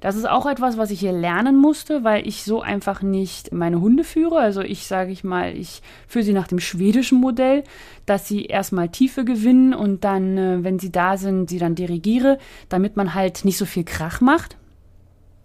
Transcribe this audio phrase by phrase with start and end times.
[0.00, 3.80] Das ist auch etwas, was ich hier lernen musste, weil ich so einfach nicht meine
[3.80, 4.38] Hunde führe.
[4.38, 7.64] Also ich sage ich mal, ich führe sie nach dem schwedischen Modell,
[8.04, 12.38] dass sie erstmal Tiefe gewinnen und dann, äh, wenn sie da sind, sie dann dirigiere,
[12.68, 14.56] damit man halt nicht so viel Krach macht.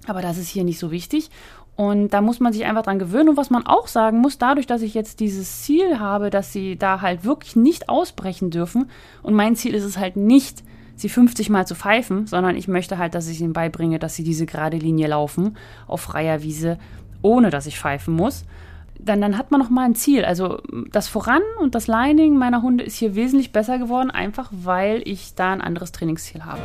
[0.07, 1.29] Aber das ist hier nicht so wichtig.
[1.75, 3.29] Und da muss man sich einfach dran gewöhnen.
[3.29, 6.75] Und was man auch sagen muss, dadurch, dass ich jetzt dieses Ziel habe, dass sie
[6.77, 8.89] da halt wirklich nicht ausbrechen dürfen,
[9.23, 10.63] und mein Ziel ist es halt nicht,
[11.01, 14.23] sie 50 Mal zu pfeifen, sondern ich möchte halt, dass ich ihnen beibringe, dass sie
[14.23, 15.57] diese gerade Linie laufen
[15.87, 16.77] auf freier Wiese,
[17.21, 18.45] ohne dass ich pfeifen muss.
[18.99, 20.23] Dann, dann hat man noch mal ein Ziel.
[20.23, 20.59] Also
[20.91, 25.33] das Voran und das Lining meiner Hunde ist hier wesentlich besser geworden, einfach weil ich
[25.33, 26.61] da ein anderes Trainingsziel habe.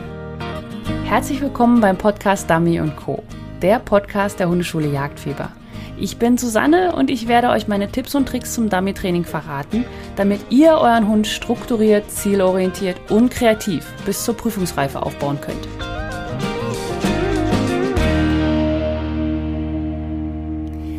[1.05, 3.23] Herzlich willkommen beim Podcast Dummy Co.,
[3.63, 5.51] der Podcast der Hundeschule Jagdfieber.
[5.99, 10.41] Ich bin Susanne und ich werde euch meine Tipps und Tricks zum Dummy-Training verraten, damit
[10.51, 15.67] ihr euren Hund strukturiert, zielorientiert und kreativ bis zur Prüfungsreife aufbauen könnt.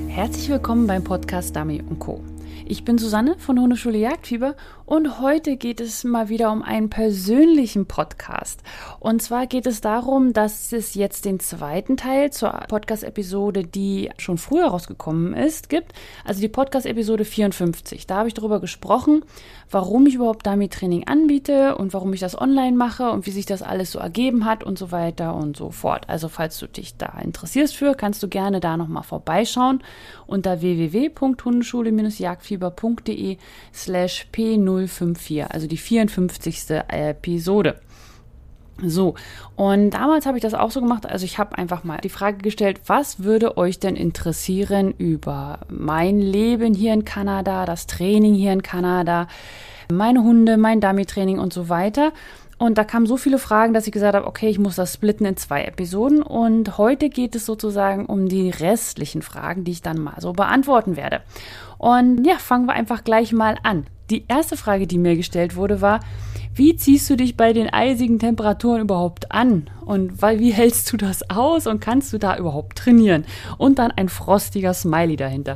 [0.09, 2.21] Herzlich willkommen beim Podcast Dummy Co.
[2.65, 4.55] Ich bin Susanne von Hundeschule Jagdfieber
[4.85, 8.61] und heute geht es mal wieder um einen persönlichen Podcast.
[8.99, 14.37] Und zwar geht es darum, dass es jetzt den zweiten Teil zur Podcast-Episode, die schon
[14.37, 15.93] früher rausgekommen ist, gibt.
[16.25, 18.07] Also die Podcast-Episode 54.
[18.07, 19.23] Da habe ich darüber gesprochen,
[19.71, 23.61] warum ich überhaupt Dummy-Training anbiete und warum ich das online mache und wie sich das
[23.61, 26.09] alles so ergeben hat und so weiter und so fort.
[26.09, 29.83] Also falls du dich da interessierst für, kannst du gerne da nochmal vorbeischauen
[30.25, 33.37] unter www.hundeschule-jagdfieber fieber.de
[33.73, 36.71] slash P054, also die 54.
[36.87, 37.79] Episode.
[38.81, 39.15] So,
[39.55, 41.07] und damals habe ich das auch so gemacht.
[41.07, 46.19] Also ich habe einfach mal die Frage gestellt, was würde euch denn interessieren über mein
[46.19, 49.27] Leben hier in Kanada, das Training hier in Kanada,
[49.91, 52.11] meine Hunde, mein Dummy-Training und so weiter.
[52.59, 55.27] Und da kamen so viele Fragen, dass ich gesagt habe, okay, ich muss das splitten
[55.27, 56.23] in zwei Episoden.
[56.23, 60.95] Und heute geht es sozusagen um die restlichen Fragen, die ich dann mal so beantworten
[60.95, 61.21] werde.
[61.77, 63.85] Und ja, fangen wir einfach gleich mal an.
[64.09, 65.99] Die erste Frage, die mir gestellt wurde, war,
[66.57, 69.69] wie ziehst du dich bei den eisigen Temperaturen überhaupt an?
[69.85, 73.25] Und wie hältst du das aus und kannst du da überhaupt trainieren?
[73.57, 75.55] Und dann ein frostiger Smiley dahinter.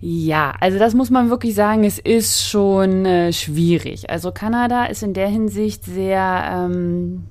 [0.00, 4.10] Ja, also das muss man wirklich sagen, es ist schon äh, schwierig.
[4.10, 7.24] Also Kanada ist in der Hinsicht sehr, ähm,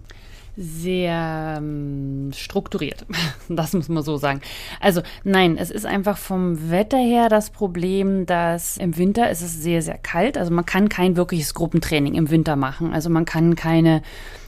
[0.56, 3.06] sehr ähm, strukturiert.
[3.50, 4.42] Das muss man so sagen.
[4.80, 9.62] Also nein, es ist einfach vom Wetter her das Problem, dass im Winter ist es
[9.62, 10.38] sehr, sehr kalt.
[10.38, 12.94] Also man kann kein wirkliches Gruppentraining im Winter machen.
[12.94, 14.02] Also man kann keine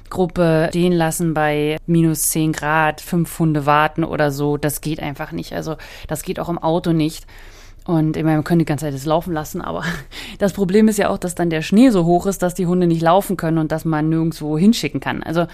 [0.10, 4.58] Gruppe stehen lassen bei minus 10 Grad, fünf Hunde warten oder so.
[4.58, 5.54] Das geht einfach nicht.
[5.54, 5.76] Also
[6.08, 7.26] das geht auch im Auto nicht.
[7.86, 9.84] Und ich meine, man könnte die ganze Zeit das laufen lassen, aber
[10.40, 12.88] das Problem ist ja auch, dass dann der Schnee so hoch ist, dass die Hunde
[12.88, 15.22] nicht laufen können und dass man nirgendwo hinschicken kann.
[15.22, 15.46] Also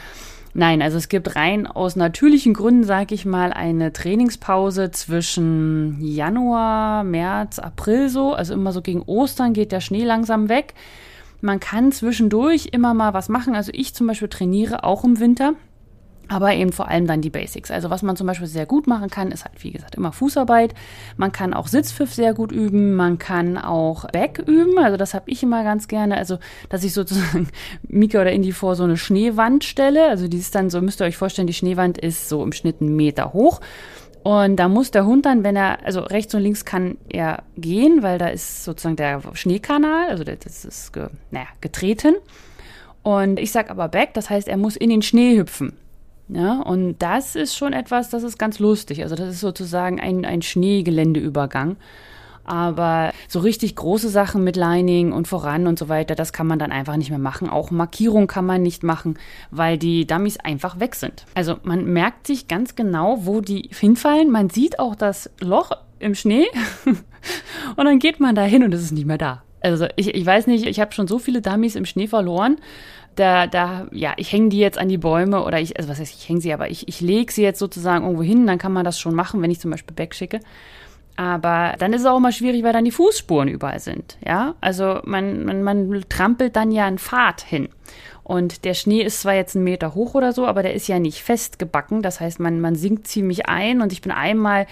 [0.53, 7.03] Nein, also es gibt rein aus natürlichen Gründen, sage ich mal, eine Trainingspause zwischen Januar,
[7.03, 8.33] März, April so.
[8.33, 10.73] Also immer so gegen Ostern geht der Schnee langsam weg.
[11.39, 13.55] Man kann zwischendurch immer mal was machen.
[13.55, 15.53] Also ich zum Beispiel trainiere auch im Winter
[16.31, 17.71] aber eben vor allem dann die Basics.
[17.71, 20.73] Also was man zum Beispiel sehr gut machen kann, ist halt wie gesagt immer Fußarbeit.
[21.17, 24.79] Man kann auch Sitzpfiff sehr gut üben, man kann auch Back üben.
[24.79, 26.15] Also das habe ich immer ganz gerne.
[26.15, 26.37] Also
[26.69, 27.49] dass ich sozusagen
[27.83, 30.07] Mika oder Indy vor so eine Schneewand stelle.
[30.07, 32.79] Also die ist dann so, müsst ihr euch vorstellen, die Schneewand ist so im Schnitt
[32.79, 33.59] einen Meter hoch.
[34.23, 38.03] Und da muss der Hund dann, wenn er, also rechts und links kann er gehen,
[38.03, 40.91] weil da ist sozusagen der Schneekanal, also das ist,
[41.31, 42.15] naja, getreten.
[43.03, 45.73] Und ich sag aber back, das heißt, er muss in den Schnee hüpfen.
[46.33, 49.03] Ja, und das ist schon etwas, das ist ganz lustig.
[49.03, 51.75] Also das ist sozusagen ein, ein Schneegeländeübergang.
[52.43, 56.57] Aber so richtig große Sachen mit Lining und voran und so weiter, das kann man
[56.57, 57.49] dann einfach nicht mehr machen.
[57.49, 59.19] Auch Markierung kann man nicht machen,
[59.51, 61.25] weil die Dummies einfach weg sind.
[61.35, 64.31] Also man merkt sich ganz genau, wo die hinfallen.
[64.31, 66.47] Man sieht auch das Loch im Schnee
[67.75, 69.43] und dann geht man da hin und es ist nicht mehr da.
[69.61, 72.57] Also ich, ich weiß nicht, ich habe schon so viele Dummies im Schnee verloren
[73.15, 76.13] da, da, ja, ich hänge die jetzt an die Bäume oder ich, also was heißt,
[76.15, 78.85] ich hänge sie, aber ich, ich lege sie jetzt sozusagen irgendwo hin, dann kann man
[78.85, 80.39] das schon machen, wenn ich zum Beispiel wegschicke.
[81.17, 84.17] Aber dann ist es auch immer schwierig, weil dann die Fußspuren überall sind.
[84.25, 87.69] Ja, also man, man, man trampelt dann ja einen Pfad hin.
[88.23, 90.99] Und der Schnee ist zwar jetzt einen Meter hoch oder so, aber der ist ja
[90.99, 92.01] nicht festgebacken.
[92.01, 94.67] Das heißt, man, man sinkt ziemlich ein und ich bin einmal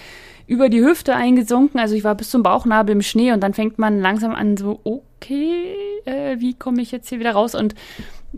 [0.46, 1.78] über die Hüfte eingesunken.
[1.78, 4.80] Also ich war bis zum Bauchnabel im Schnee und dann fängt man langsam an so,
[4.84, 5.76] okay,
[6.06, 7.54] äh, wie komme ich jetzt hier wieder raus?
[7.54, 7.74] Und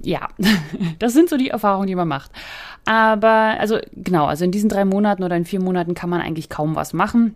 [0.00, 0.28] ja,
[0.98, 2.30] das sind so die Erfahrungen, die man macht.
[2.84, 6.48] Aber, also genau, also in diesen drei Monaten oder in vier Monaten kann man eigentlich
[6.48, 7.34] kaum was machen.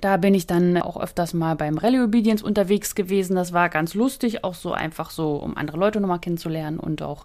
[0.00, 3.34] Da bin ich dann auch öfters mal beim Rallye Obedience unterwegs gewesen.
[3.34, 7.24] Das war ganz lustig, auch so einfach so, um andere Leute nochmal kennenzulernen und auch,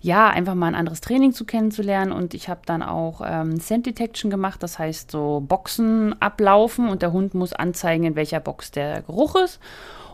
[0.00, 2.12] ja, einfach mal ein anderes Training zu kennenzulernen.
[2.12, 7.02] Und ich habe dann auch ähm, Scent Detection gemacht, das heißt so Boxen ablaufen und
[7.02, 9.60] der Hund muss anzeigen, in welcher Box der Geruch ist.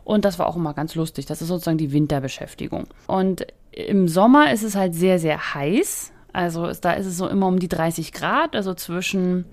[0.05, 1.27] Und das war auch immer ganz lustig.
[1.27, 2.89] Das ist sozusagen die Winterbeschäftigung.
[3.07, 6.13] Und im Sommer ist es halt sehr, sehr heiß.
[6.33, 9.45] Also da ist es so immer um die 30 Grad, also zwischen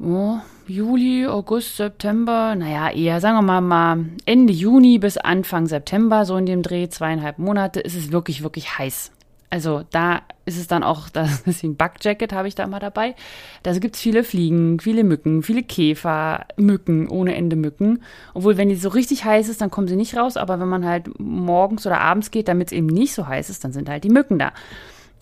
[0.00, 6.24] oh, Juli, August, September, naja, eher, sagen wir mal, mal Ende Juni bis Anfang September,
[6.24, 9.11] so in dem Dreh, zweieinhalb Monate, ist es wirklich, wirklich heiß.
[9.52, 11.10] Also da ist es dann auch,
[11.46, 13.14] deswegen Bugjacket habe ich da immer dabei.
[13.62, 18.02] Da gibt es viele Fliegen, viele Mücken, viele Käfer, Mücken, ohne Ende Mücken.
[18.32, 20.38] Obwohl, wenn die so richtig heiß ist, dann kommen sie nicht raus.
[20.38, 23.62] Aber wenn man halt morgens oder abends geht, damit es eben nicht so heiß ist,
[23.62, 24.52] dann sind halt die Mücken da.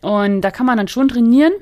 [0.00, 1.53] Und da kann man dann schon trainieren.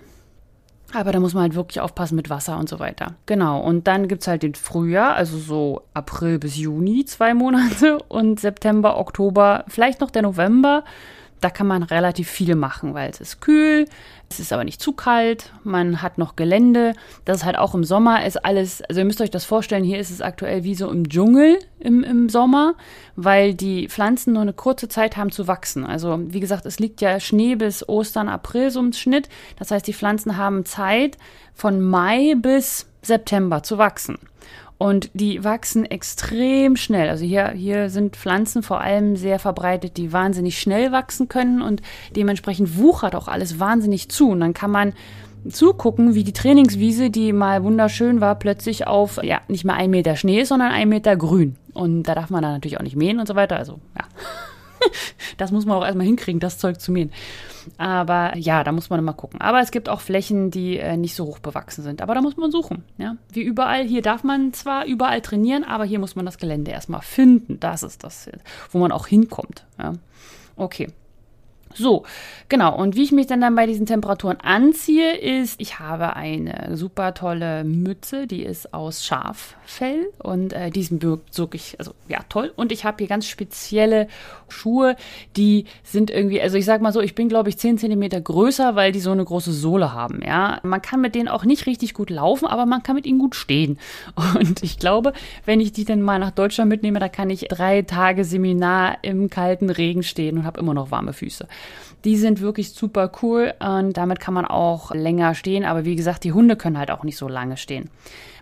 [0.93, 3.15] Aber da muss man halt wirklich aufpassen mit Wasser und so weiter.
[3.25, 3.63] Genau.
[3.63, 7.97] Und dann gibt es halt den Frühjahr, also so April bis Juni, zwei Monate.
[8.09, 10.85] Und September, Oktober, vielleicht noch der November
[11.41, 13.87] da kann man relativ viel machen, weil es ist kühl,
[14.29, 16.95] es ist aber nicht zu kalt, man hat noch Gelände.
[17.25, 19.99] Das ist halt auch im Sommer, ist alles, also ihr müsst euch das vorstellen, hier
[19.99, 22.75] ist es aktuell wie so im Dschungel im, im Sommer,
[23.17, 25.85] weil die Pflanzen nur eine kurze Zeit haben zu wachsen.
[25.85, 29.29] Also wie gesagt, es liegt ja Schnee bis Ostern, April so im Schnitt.
[29.59, 31.17] Das heißt, die Pflanzen haben Zeit
[31.55, 34.19] von Mai bis September zu wachsen.
[34.79, 37.09] Und die wachsen extrem schnell.
[37.09, 41.83] Also hier, hier sind Pflanzen vor allem sehr verbreitet, die wahnsinnig schnell wachsen können und
[42.15, 44.31] dementsprechend wuchert auch alles wahnsinnig zu.
[44.31, 44.93] Und dann kann man
[45.49, 50.15] zugucken, wie die Trainingswiese, die mal wunderschön war, plötzlich auf, ja, nicht mal ein Meter
[50.15, 51.57] Schnee ist, sondern ein Meter grün.
[51.75, 53.57] Und da darf man dann natürlich auch nicht mähen und so weiter.
[53.57, 54.05] Also, ja.
[55.37, 57.13] das muss man auch erstmal hinkriegen, das Zeug zu mähen.
[57.77, 59.41] Aber ja, da muss man immer gucken.
[59.41, 62.01] Aber es gibt auch Flächen, die äh, nicht so hoch bewachsen sind.
[62.01, 62.85] Aber da muss man suchen.
[62.97, 63.17] Ja?
[63.31, 63.85] Wie überall.
[63.85, 67.61] Hier darf man zwar überall trainieren, aber hier muss man das Gelände erstmal finden.
[67.61, 68.31] Das ist das,
[68.71, 69.67] wo man auch hinkommt.
[69.79, 69.93] Ja?
[70.57, 70.89] Okay.
[71.75, 72.05] So,
[72.49, 72.77] genau.
[72.77, 77.15] Und wie ich mich dann, dann bei diesen Temperaturen anziehe, ist, ich habe eine super
[77.15, 81.03] tolle Mütze, die ist aus Schaffell und äh, die ist
[81.37, 82.53] wirklich, also ja, toll.
[82.57, 84.09] Und ich habe hier ganz spezielle
[84.49, 84.97] Schuhe,
[85.37, 88.75] die sind irgendwie, also ich sag mal so, ich bin glaube ich 10 Zentimeter größer,
[88.75, 90.61] weil die so eine große Sohle haben, ja.
[90.63, 93.35] Man kann mit denen auch nicht richtig gut laufen, aber man kann mit ihnen gut
[93.35, 93.79] stehen.
[94.39, 95.13] Und ich glaube,
[95.45, 99.31] wenn ich die dann mal nach Deutschland mitnehme, da kann ich drei Tage Seminar im
[99.31, 101.47] kalten Regen stehen und habe immer noch warme Füße.
[102.05, 105.65] Die sind wirklich super cool und damit kann man auch länger stehen.
[105.65, 107.91] Aber wie gesagt, die Hunde können halt auch nicht so lange stehen.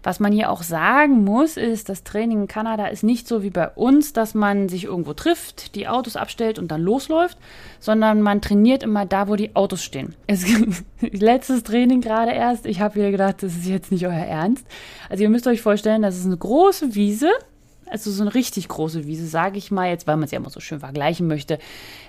[0.02, 3.50] Was man hier auch sagen muss, ist, das Training in Kanada ist nicht so wie
[3.50, 7.38] bei uns, dass man sich irgendwo trifft, die Autos abstellt und dann losläuft,
[7.80, 10.14] sondern man trainiert immer da, wo die Autos stehen.
[10.28, 10.44] Es
[11.00, 12.66] letztes Training gerade erst.
[12.66, 14.66] Ich habe wieder gedacht, das ist jetzt nicht euer Ernst.
[15.08, 17.30] Also ihr müsst euch vorstellen, das ist eine große Wiese
[17.90, 20.50] also so eine richtig große Wiese, sage ich mal jetzt, weil man es ja immer
[20.50, 21.58] so schön vergleichen möchte,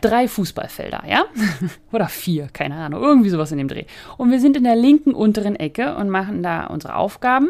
[0.01, 1.25] drei Fußballfelder, ja?
[1.91, 3.85] Oder vier, keine Ahnung, irgendwie sowas in dem Dreh.
[4.17, 7.49] Und wir sind in der linken unteren Ecke und machen da unsere Aufgaben.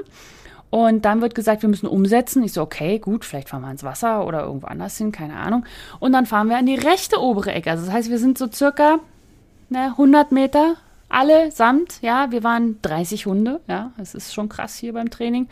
[0.69, 2.44] Und dann wird gesagt, wir müssen umsetzen.
[2.44, 5.65] Ich so, okay, gut, vielleicht fahren wir ins Wasser oder irgendwo anders hin, keine Ahnung.
[6.00, 7.71] Und dann fahren wir an die rechte obere Ecke.
[7.71, 9.00] Also das heißt, wir sind so circa
[9.69, 10.75] ne, 100 Meter
[11.09, 12.01] allesamt.
[12.01, 13.62] Ja, wir waren 30 Hunde.
[13.68, 15.47] Ja, es ist schon krass hier beim Training.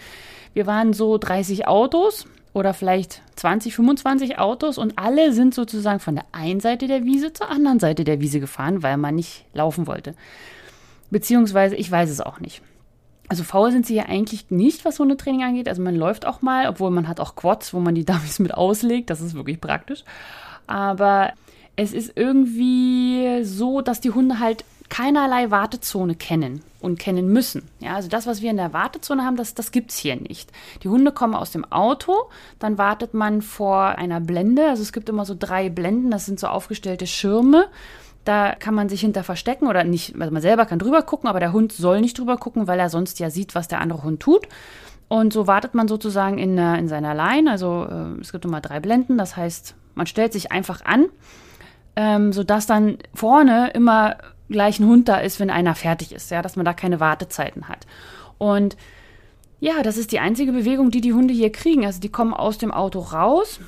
[0.53, 6.15] Wir waren so 30 Autos oder vielleicht 20, 25 Autos und alle sind sozusagen von
[6.15, 9.87] der einen Seite der Wiese zur anderen Seite der Wiese gefahren, weil man nicht laufen
[9.87, 10.15] wollte.
[11.11, 12.61] Beziehungsweise, ich weiß es auch nicht.
[13.27, 15.67] Also faul sind sie ja eigentlich nicht, was Hundetraining angeht.
[15.67, 18.53] Also man läuft auch mal, obwohl man hat auch Quads, wo man die Dummies mit
[18.53, 19.09] auslegt.
[19.09, 20.05] Das ist wirklich praktisch.
[20.65, 21.33] Aber
[21.75, 27.63] es ist irgendwie so, dass die Hunde halt keinerlei Wartezone kennen und kennen müssen.
[27.79, 30.51] Ja, also das, was wir in der Wartezone haben, das, das gibt es hier nicht.
[30.83, 32.13] Die Hunde kommen aus dem Auto,
[32.59, 34.67] dann wartet man vor einer Blende.
[34.69, 37.67] Also es gibt immer so drei Blenden, das sind so aufgestellte Schirme.
[38.23, 41.39] Da kann man sich hinter verstecken oder nicht, also man selber kann drüber gucken, aber
[41.39, 44.19] der Hund soll nicht drüber gucken, weil er sonst ja sieht, was der andere Hund
[44.19, 44.47] tut.
[45.07, 47.49] Und so wartet man sozusagen in, in seiner Line.
[47.49, 51.05] Also äh, es gibt immer drei Blenden, das heißt, man stellt sich einfach an,
[51.95, 54.17] ähm, sodass dann vorne immer
[54.49, 57.67] gleich ein Hund da ist, wenn einer fertig ist, ja, dass man da keine Wartezeiten
[57.67, 57.85] hat.
[58.37, 58.77] Und
[59.59, 61.85] ja, das ist die einzige Bewegung, die die Hunde hier kriegen.
[61.85, 63.59] Also die kommen aus dem Auto raus.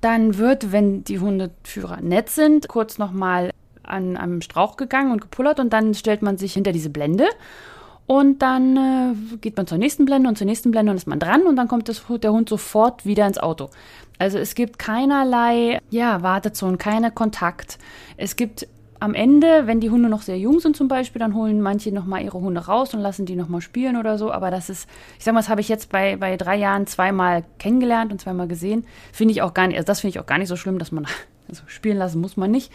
[0.00, 3.50] Dann wird, wenn die Hundeführer nett sind, kurz nochmal
[3.82, 7.26] an einem Strauch gegangen und gepullert und dann stellt man sich hinter diese Blende
[8.08, 11.20] und dann äh, geht man zur nächsten Blende und zur nächsten Blende und ist man
[11.20, 13.68] dran und dann kommt das, der Hund sofort wieder ins Auto.
[14.18, 17.78] Also es gibt keinerlei ja, Wartezonen, keine Kontakt.
[18.16, 18.66] Es gibt
[19.00, 22.22] am Ende, wenn die Hunde noch sehr jung sind zum Beispiel, dann holen manche nochmal
[22.22, 24.32] ihre Hunde raus und lassen die nochmal spielen oder so.
[24.32, 24.88] Aber das ist,
[25.18, 28.48] ich sag mal, das habe ich jetzt bei, bei drei Jahren zweimal kennengelernt und zweimal
[28.48, 28.84] gesehen.
[29.12, 30.92] Finde ich auch gar nicht, also das finde ich auch gar nicht so schlimm, dass
[30.92, 31.06] man,
[31.48, 32.72] also spielen lassen muss man nicht.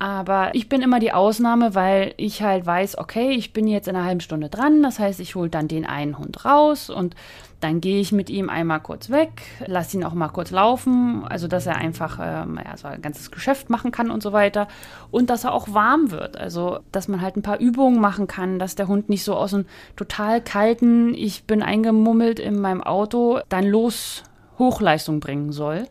[0.00, 3.94] Aber ich bin immer die Ausnahme, weil ich halt weiß, okay, ich bin jetzt in
[3.94, 4.82] einer halben Stunde dran.
[4.82, 7.14] Das heißt, ich hole dann den einen Hund raus und
[7.60, 11.48] dann gehe ich mit ihm einmal kurz weg, lasse ihn auch mal kurz laufen, also
[11.48, 14.68] dass er einfach ähm, ja, so ein ganzes Geschäft machen kann und so weiter.
[15.10, 16.38] Und dass er auch warm wird.
[16.38, 19.52] Also, dass man halt ein paar Übungen machen kann, dass der Hund nicht so aus
[19.52, 19.66] einem
[19.96, 24.22] total kalten, ich bin eingemummelt in meinem Auto, dann los
[24.58, 25.88] Hochleistung bringen soll.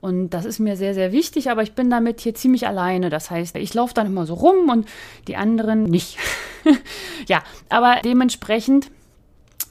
[0.00, 3.10] Und das ist mir sehr, sehr wichtig, aber ich bin damit hier ziemlich alleine.
[3.10, 4.88] Das heißt, ich laufe dann immer so rum und
[5.26, 6.18] die anderen nicht.
[7.26, 8.90] ja, aber dementsprechend,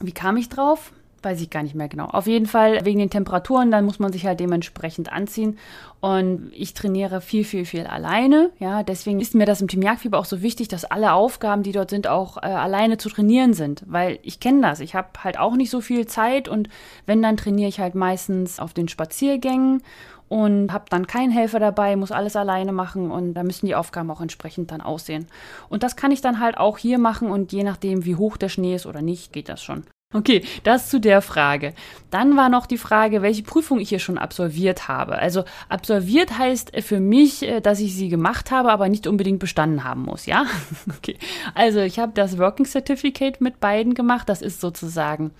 [0.00, 0.92] wie kam ich drauf?
[1.22, 2.04] Weiß ich gar nicht mehr genau.
[2.04, 5.58] Auf jeden Fall wegen den Temperaturen, dann muss man sich halt dementsprechend anziehen.
[6.00, 8.50] Und ich trainiere viel, viel, viel alleine.
[8.60, 11.72] Ja, deswegen ist mir das im Team Jagdfieber auch so wichtig, dass alle Aufgaben, die
[11.72, 13.82] dort sind, auch äh, alleine zu trainieren sind.
[13.86, 14.78] Weil ich kenne das.
[14.78, 16.68] Ich habe halt auch nicht so viel Zeit und
[17.06, 19.82] wenn, dann trainiere ich halt meistens auf den Spaziergängen
[20.28, 24.10] und habe dann keinen Helfer dabei, muss alles alleine machen und da müssen die Aufgaben
[24.10, 25.26] auch entsprechend dann aussehen.
[25.68, 28.48] Und das kann ich dann halt auch hier machen und je nachdem, wie hoch der
[28.48, 29.84] Schnee ist oder nicht, geht das schon.
[30.14, 31.74] Okay, das zu der Frage.
[32.10, 35.18] Dann war noch die Frage, welche Prüfung ich hier schon absolviert habe.
[35.18, 39.84] Also absolviert heißt für mich, äh, dass ich sie gemacht habe, aber nicht unbedingt bestanden
[39.84, 40.46] haben muss, ja?
[40.96, 41.18] Okay.
[41.54, 44.30] Also ich habe das Working Certificate mit beiden gemacht.
[44.30, 45.32] Das ist sozusagen,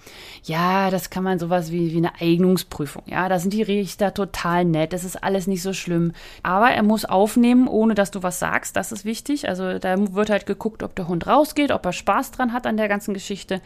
[0.42, 3.30] ja, das kann man sowas wie, wie eine Eignungsprüfung, ja?
[3.30, 6.12] Da sind die Richter total nett, das ist alles nicht so schlimm.
[6.42, 9.48] Aber er muss aufnehmen, ohne dass du was sagst, das ist wichtig.
[9.48, 12.76] Also da wird halt geguckt, ob der Hund rausgeht, ob er Spaß dran hat an
[12.76, 13.62] der ganzen Geschichte.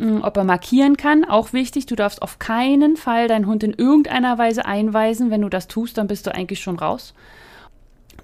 [0.00, 1.84] Mm, ob er markieren kann, auch wichtig.
[1.84, 5.30] Du darfst auf keinen Fall deinen Hund in irgendeiner Weise einweisen.
[5.30, 7.12] Wenn du das tust, dann bist du eigentlich schon raus.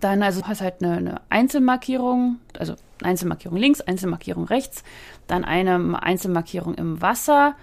[0.00, 4.85] Dann also hast halt eine, eine Einzelmarkierung, also Einzelmarkierung links, Einzelmarkierung rechts,
[5.26, 7.54] dann eine Einzelmarkierung im Wasser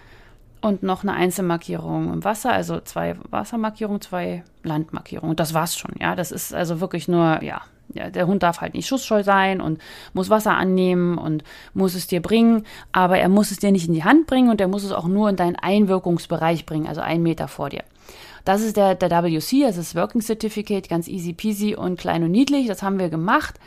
[0.62, 5.36] und noch eine Einzelmarkierung im Wasser, also zwei Wassermarkierungen, zwei Landmarkierungen.
[5.36, 6.16] Das war's schon, ja.
[6.16, 7.62] Das ist also wirklich nur, ja,
[7.94, 9.80] der Hund darf halt nicht schussscheu sein und
[10.14, 13.94] muss Wasser annehmen und muss es dir bringen, aber er muss es dir nicht in
[13.94, 17.24] die Hand bringen und er muss es auch nur in deinen Einwirkungsbereich bringen, also einen
[17.24, 17.84] Meter vor dir.
[18.46, 22.32] Das ist der, der WC, also das Working Certificate, ganz easy peasy und klein und
[22.32, 23.60] niedlich, das haben wir gemacht.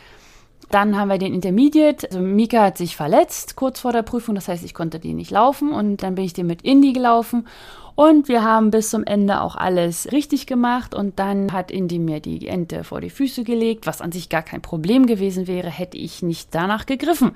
[0.70, 2.08] Dann haben wir den Intermediate.
[2.08, 5.30] Also Mika hat sich verletzt kurz vor der Prüfung, das heißt, ich konnte die nicht
[5.30, 7.46] laufen und dann bin ich den mit Indy gelaufen
[7.96, 12.20] und wir haben bis zum Ende auch alles richtig gemacht und dann hat Indy mir
[12.20, 15.96] die Ente vor die Füße gelegt, was an sich gar kein Problem gewesen wäre, hätte
[15.96, 17.32] ich nicht danach gegriffen.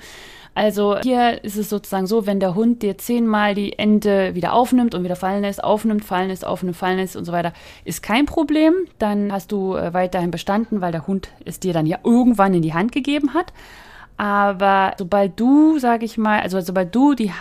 [0.55, 4.95] Also hier ist es sozusagen so, wenn der Hund dir zehnmal die Ente wieder aufnimmt
[4.95, 7.55] und wieder fallen lässt, aufnimmt, fallen lässt, aufnimmt, fallen lässt und so weiter,
[7.87, 8.75] ist kein Problem.
[8.99, 12.63] Dann hast du äh, weiterhin bestanden, weil der Hund es dir dann ja irgendwann in
[12.63, 13.55] die Hand gegeben hat.
[14.19, 17.33] Aber sobald du, sag ich mal, also sobald du die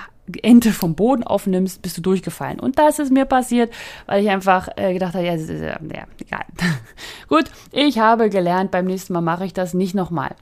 [0.43, 2.59] Ente vom Boden aufnimmst, bist du durchgefallen.
[2.59, 3.73] Und das ist mir passiert,
[4.05, 6.45] weil ich einfach äh, gedacht habe, ja, ja, ja egal.
[7.27, 10.35] Gut, ich habe gelernt, beim nächsten Mal mache ich das nicht nochmal.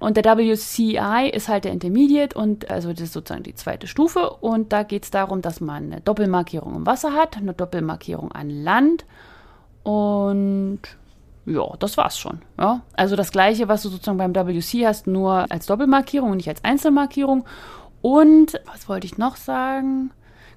[0.00, 4.30] Und der WCI ist halt der Intermediate und also das ist sozusagen die zweite Stufe.
[4.30, 8.50] Und da geht es darum, dass man eine Doppelmarkierung im Wasser hat, eine Doppelmarkierung an
[8.50, 9.04] Land
[9.82, 10.80] und
[11.46, 12.40] ja, das war's schon.
[12.58, 12.82] Ja?
[12.94, 16.64] Also das gleiche, was du sozusagen beim WC hast, nur als Doppelmarkierung und nicht als
[16.64, 17.44] Einzelmarkierung.
[18.02, 20.10] Und was wollte ich noch sagen?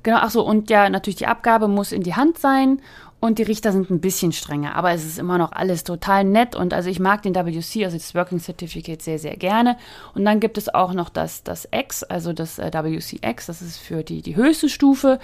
[0.03, 2.81] Genau, ach so, und ja, natürlich die Abgabe muss in die Hand sein
[3.19, 6.55] und die Richter sind ein bisschen strenger, aber es ist immer noch alles total nett
[6.55, 9.77] und also ich mag den WC, also das Working Certificate sehr, sehr gerne.
[10.15, 13.77] Und dann gibt es auch noch das, das X, also das äh, WCX, das ist
[13.77, 15.19] für die, die höchste Stufe.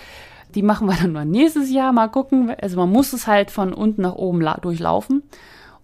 [0.55, 2.53] Die machen wir dann nur nächstes Jahr, mal gucken.
[2.62, 5.24] Also man muss es halt von unten nach oben durchlaufen.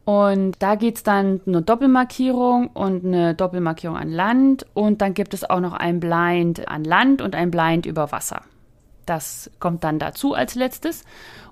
[0.04, 4.66] Und da geht es dann eine Doppelmarkierung und eine Doppelmarkierung an Land.
[4.74, 8.42] Und dann gibt es auch noch ein Blind an Land und ein Blind über Wasser.
[9.06, 11.04] Das kommt dann dazu als letztes.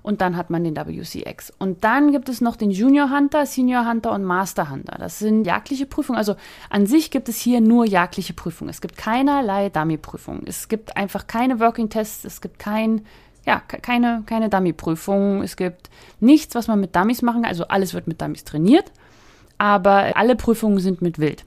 [0.02, 1.52] Und dann hat man den WCX.
[1.58, 4.96] Und dann gibt es noch den Junior Hunter, Senior Hunter und Master Hunter.
[4.98, 6.18] Das sind jagdliche Prüfungen.
[6.18, 6.36] Also
[6.70, 8.70] an sich gibt es hier nur jagdliche Prüfungen.
[8.70, 10.44] Es gibt keinerlei Dummy-Prüfungen.
[10.46, 12.24] Es gibt einfach keine Working Tests.
[12.24, 13.04] Es gibt kein
[13.50, 15.42] ja, keine, keine Dummy-Prüfung.
[15.42, 15.90] Es gibt
[16.20, 17.50] nichts, was man mit Dummies machen kann.
[17.50, 18.92] Also alles wird mit Dummies trainiert,
[19.58, 21.44] aber alle Prüfungen sind mit Wild.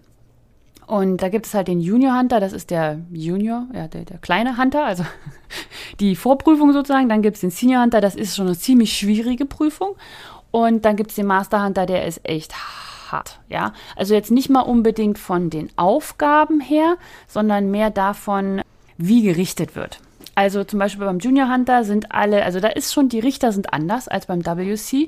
[0.86, 4.17] Und da gibt es halt den Junior Hunter, das ist der Junior, ja, der, der
[4.17, 5.05] kleine Hunter, also
[6.01, 7.07] die Vorprüfung sozusagen.
[7.07, 9.95] Dann gibt es den Senior Hunter, das ist schon eine ziemlich schwierige Prüfung.
[10.51, 12.53] Und dann gibt es den Master Hunter, der ist echt
[13.10, 13.72] hart, ja.
[13.95, 16.98] Also jetzt nicht mal unbedingt von den Aufgaben her,
[17.29, 18.62] sondern mehr davon,
[18.98, 20.01] wie gerichtet wird.
[20.36, 23.72] Also zum Beispiel beim Junior Hunter sind alle, also da ist schon, die Richter sind
[23.72, 25.08] anders als beim WC.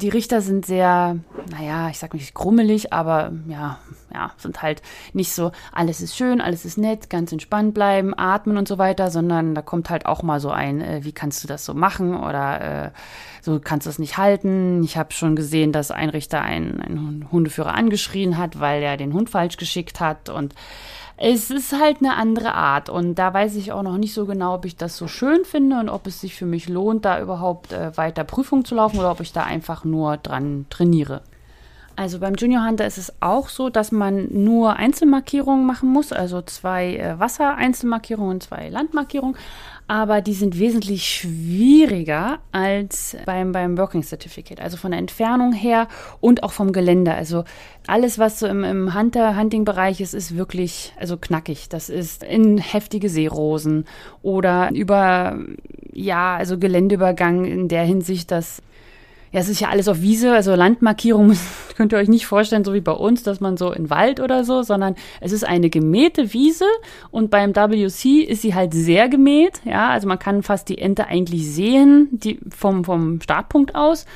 [0.00, 3.78] Die Richter sind sehr, naja, ich sag nicht grummelig, aber ja,
[4.12, 8.56] ja, sind halt nicht so, alles ist schön, alles ist nett, ganz entspannt bleiben, atmen
[8.56, 11.48] und so weiter, sondern da kommt halt auch mal so ein, äh, wie kannst du
[11.48, 12.90] das so machen oder äh,
[13.42, 14.82] so kannst du es nicht halten.
[14.82, 19.12] Ich habe schon gesehen, dass ein Richter einen, einen Hundeführer angeschrien hat, weil er den
[19.12, 20.54] Hund falsch geschickt hat und
[21.16, 24.54] es ist halt eine andere Art und da weiß ich auch noch nicht so genau,
[24.54, 27.72] ob ich das so schön finde und ob es sich für mich lohnt, da überhaupt
[27.72, 31.22] äh, weiter Prüfung zu laufen oder ob ich da einfach nur dran trainiere.
[31.96, 36.42] Also beim Junior Hunter ist es auch so, dass man nur Einzelmarkierungen machen muss, also
[36.42, 39.36] zwei äh, Wasser-Einzelmarkierungen und zwei Landmarkierungen
[39.86, 44.60] aber die sind wesentlich schwieriger als beim, beim Working Certificate.
[44.60, 45.88] Also von der Entfernung her
[46.20, 47.14] und auch vom Gelände.
[47.14, 47.44] Also
[47.86, 51.68] alles, was so im, im Hunter-Hunting-Bereich ist, ist wirklich also knackig.
[51.68, 53.84] Das ist in heftige Seerosen
[54.22, 55.38] oder über,
[55.92, 58.62] ja, also Geländeübergang in der Hinsicht, dass
[59.34, 61.36] ja, es ist ja alles auf Wiese, also Landmarkierung
[61.76, 64.44] könnt ihr euch nicht vorstellen, so wie bei uns, dass man so in Wald oder
[64.44, 66.66] so, sondern es ist eine gemähte Wiese
[67.10, 71.08] und beim WC ist sie halt sehr gemäht, ja, also man kann fast die Ente
[71.08, 74.06] eigentlich sehen, die vom, vom Startpunkt aus.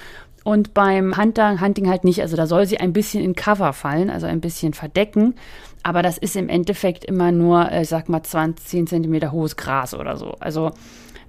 [0.45, 2.23] Und beim Hunter, Hunting halt nicht.
[2.23, 5.35] Also da soll sie ein bisschen in Cover fallen, also ein bisschen verdecken.
[5.83, 9.93] Aber das ist im Endeffekt immer nur, ich sag mal, 20, 10 Zentimeter hohes Gras
[9.93, 10.37] oder so.
[10.41, 10.71] Also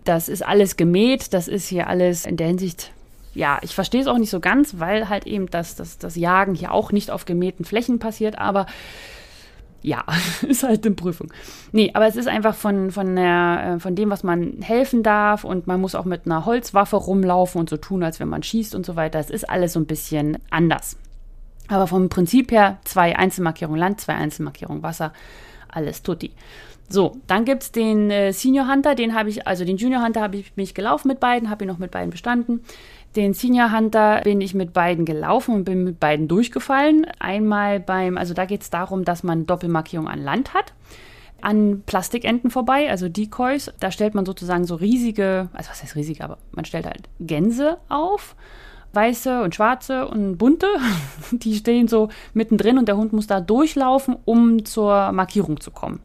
[0.06, 2.94] das ist alles gemäht, das ist hier alles in der Hinsicht
[3.40, 6.56] ja, ich verstehe es auch nicht so ganz, weil halt eben das, das, das Jagen
[6.56, 8.66] hier auch nicht auf gemähten Flächen passiert, aber
[9.82, 10.04] ja,
[10.48, 11.32] ist halt eine Prüfung.
[11.72, 15.46] Nee, aber es ist einfach von, von, der, äh, von dem, was man helfen darf
[15.46, 18.76] und man muss auch mit einer Holzwaffe rumlaufen und so tun, als wenn man schießt
[18.76, 19.20] und so weiter.
[19.20, 20.98] Es ist alles so ein bisschen anders.
[21.70, 25.14] Aber vom Prinzip her zwei Einzelmarkierungen Land, zwei Einzelmarkierungen Wasser,
[25.70, 26.34] alles tutti.
[26.92, 30.22] So, dann gibt es den äh, Senior Hunter, den habe ich, also den Junior Hunter
[30.22, 32.62] habe ich mich gelaufen mit beiden, habe ihn noch mit beiden bestanden.
[33.16, 37.08] Den Senior Hunter bin ich mit beiden gelaufen und bin mit beiden durchgefallen.
[37.20, 40.74] Einmal beim, also da geht es darum, dass man Doppelmarkierung an Land hat
[41.42, 43.72] an Plastikenten vorbei, also Decoys.
[43.80, 47.78] Da stellt man sozusagen so riesige, also was heißt riesige, aber man stellt halt Gänse
[47.90, 48.36] auf.
[48.92, 50.66] Weiße und schwarze und bunte,
[51.32, 56.00] die stehen so mittendrin und der Hund muss da durchlaufen, um zur Markierung zu kommen.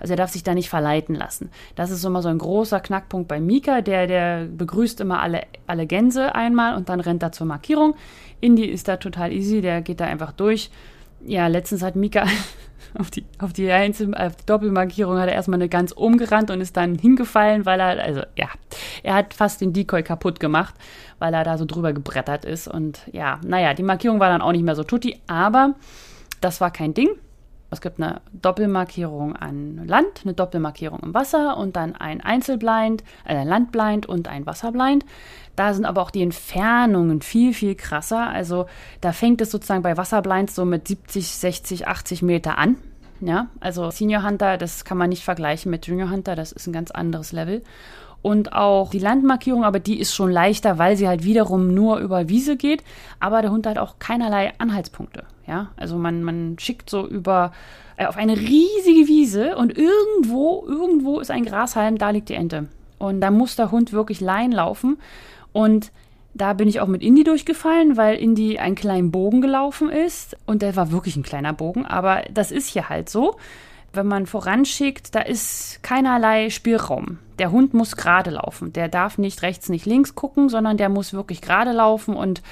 [0.00, 1.50] Also er darf sich da nicht verleiten lassen.
[1.74, 5.86] Das ist immer so ein großer Knackpunkt bei Mika, der, der begrüßt immer alle, alle
[5.86, 7.94] Gänse einmal und dann rennt er zur Markierung.
[8.40, 10.70] Indy ist da total easy, der geht da einfach durch.
[11.24, 12.26] Ja, letztens hat Mika
[12.98, 16.60] auf die, auf die, Einzel auf die Doppelmarkierung hat er erstmal eine ganz umgerannt und
[16.60, 18.48] ist dann hingefallen, weil er, also ja,
[19.02, 20.74] er hat fast den Decoy kaputt gemacht,
[21.18, 22.68] weil er da so drüber gebrettert ist.
[22.68, 25.74] Und ja, naja, die Markierung war dann auch nicht mehr so tutti, aber
[26.40, 27.10] das war kein Ding.
[27.70, 33.36] Es gibt eine Doppelmarkierung an Land, eine Doppelmarkierung im Wasser und dann ein Einzelblind, äh,
[33.36, 35.04] ein Landblind und ein Wasserblind.
[35.54, 38.28] Da sind aber auch die Entfernungen viel, viel krasser.
[38.28, 38.66] Also
[39.00, 42.76] da fängt es sozusagen bei Wasserblinds so mit 70, 60, 80 Meter an.
[43.20, 46.72] Ja, also Senior Hunter, das kann man nicht vergleichen mit Junior Hunter, das ist ein
[46.72, 47.62] ganz anderes Level
[48.22, 52.28] und auch die Landmarkierung, aber die ist schon leichter, weil sie halt wiederum nur über
[52.28, 52.82] Wiese geht,
[53.20, 55.24] aber der Hund hat auch keinerlei Anhaltspunkte.
[55.48, 57.52] Ja, also man, man schickt so über
[57.96, 62.68] äh, auf eine riesige Wiese und irgendwo, irgendwo ist ein Grashalm, da liegt die Ente.
[62.98, 64.98] Und da muss der Hund wirklich Lein laufen.
[65.52, 65.90] Und
[66.34, 70.36] da bin ich auch mit Indy durchgefallen, weil Indy einen kleinen Bogen gelaufen ist.
[70.46, 73.36] Und der war wirklich ein kleiner Bogen, aber das ist hier halt so
[73.92, 77.18] wenn man voranschickt, da ist keinerlei Spielraum.
[77.38, 78.72] Der Hund muss gerade laufen.
[78.72, 82.42] Der darf nicht rechts, nicht links gucken, sondern der muss wirklich gerade laufen und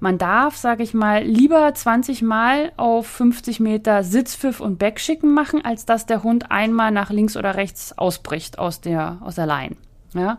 [0.00, 5.64] man darf, sage ich mal, lieber 20 Mal auf 50 Meter Sitzpfiff und Backschicken machen,
[5.64, 9.76] als dass der Hund einmal nach links oder rechts ausbricht aus der, aus der Line.
[10.14, 10.38] Ja,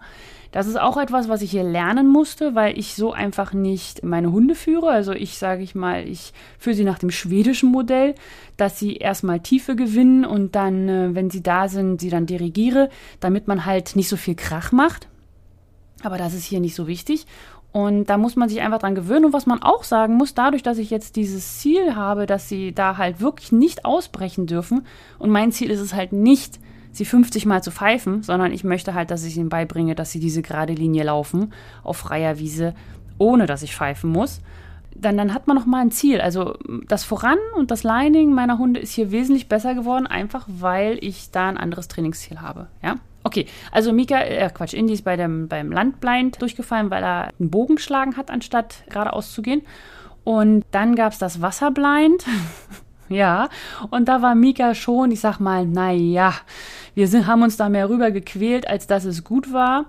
[0.52, 4.32] das ist auch etwas, was ich hier lernen musste, weil ich so einfach nicht meine
[4.32, 4.89] Hunde führe.
[4.89, 8.15] Also ich sage ich mal, ich führe sie nach dem schwedischen Modell,
[8.58, 12.89] dass sie erstmal Tiefe gewinnen und dann, äh, wenn sie da sind, sie dann dirigiere,
[13.19, 15.08] damit man halt nicht so viel Krach macht.
[16.02, 17.28] Aber das ist hier nicht so wichtig.
[17.71, 19.25] Und da muss man sich einfach dran gewöhnen.
[19.25, 22.73] Und was man auch sagen muss, dadurch, dass ich jetzt dieses Ziel habe, dass sie
[22.73, 24.86] da halt wirklich nicht ausbrechen dürfen.
[25.19, 26.60] Und mein Ziel ist es halt nicht,
[26.91, 30.19] sie 50 Mal zu pfeifen, sondern ich möchte halt, dass ich ihnen beibringe, dass sie
[30.19, 31.53] diese gerade Linie laufen
[31.84, 32.73] auf freier Wiese,
[33.19, 34.41] ohne dass ich pfeifen muss.
[34.95, 36.19] Dann, dann hat man noch mal ein Ziel.
[36.19, 36.55] Also
[36.88, 41.29] das Voran und das Lining meiner Hunde ist hier wesentlich besser geworden, einfach weil ich
[41.29, 42.67] da ein anderes Trainingsziel habe.
[42.82, 42.95] Ja?
[43.23, 47.49] Okay, also Mika, äh Quatsch, Indy ist bei dem, beim Landblind durchgefallen, weil er einen
[47.49, 49.62] Bogen geschlagen hat, anstatt geradeaus zu gehen.
[50.23, 52.25] Und dann gab es das Wasserblind.
[53.10, 53.49] ja.
[53.89, 56.34] Und da war Mika schon, ich sag mal, naja,
[56.95, 59.86] wir sind, haben uns da mehr rüber gequält, als dass es gut war.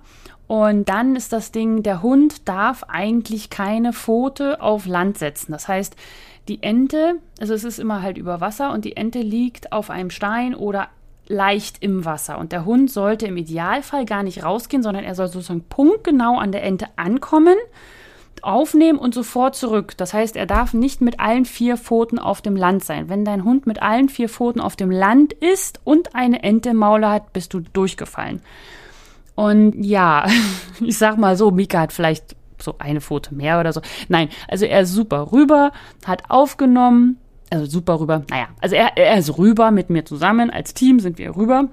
[0.46, 5.52] Und dann ist das Ding, der Hund darf eigentlich keine Pfote auf Land setzen.
[5.52, 5.94] Das heißt,
[6.48, 10.10] die Ente, also es ist immer halt über Wasser und die Ente liegt auf einem
[10.10, 10.88] Stein oder
[11.30, 12.38] leicht im Wasser.
[12.38, 16.52] Und der Hund sollte im Idealfall gar nicht rausgehen, sondern er soll sozusagen punktgenau an
[16.52, 17.56] der Ente ankommen,
[18.42, 19.96] aufnehmen und sofort zurück.
[19.96, 23.08] Das heißt, er darf nicht mit allen vier Pfoten auf dem Land sein.
[23.08, 26.76] Wenn dein Hund mit allen vier Pfoten auf dem Land ist und eine Ente im
[26.76, 28.40] Maul hat, bist du durchgefallen.
[29.34, 30.26] Und ja,
[30.80, 33.80] ich sag mal so, Mika hat vielleicht so eine Pfote mehr oder so.
[34.08, 35.72] Nein, also er ist super rüber,
[36.04, 37.18] hat aufgenommen,
[37.50, 38.22] also super rüber.
[38.30, 40.50] Naja, also er, er ist rüber mit mir zusammen.
[40.50, 41.68] Als Team sind wir rüber.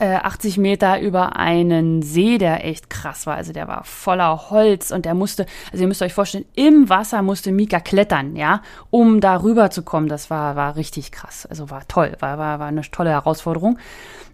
[0.00, 3.34] Äh, 80 Meter über einen See, der echt krass war.
[3.34, 7.20] Also der war voller Holz und der musste, also ihr müsst euch vorstellen, im Wasser
[7.22, 10.08] musste Mika klettern, ja, um da rüber zu kommen.
[10.08, 11.46] Das war, war richtig krass.
[11.46, 13.78] Also war toll, war, war, war eine tolle Herausforderung.